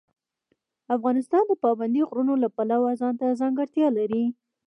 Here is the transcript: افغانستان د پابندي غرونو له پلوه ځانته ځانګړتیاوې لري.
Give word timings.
افغانستان 0.95 1.43
د 1.47 1.51
پابندي 1.63 2.01
غرونو 2.09 2.33
له 2.43 2.49
پلوه 2.55 2.89
ځانته 3.01 3.37
ځانګړتیاوې 3.39 3.93
لري. 3.99 4.23